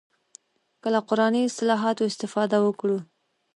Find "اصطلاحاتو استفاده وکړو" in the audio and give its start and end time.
1.45-2.97